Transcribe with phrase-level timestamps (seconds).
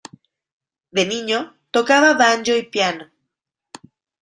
[0.95, 1.39] De niño
[1.69, 3.05] tocaba banjo y piano.